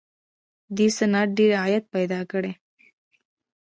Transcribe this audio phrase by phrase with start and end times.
[0.75, 2.43] دې صنعت ډېر عاید پیدا کړ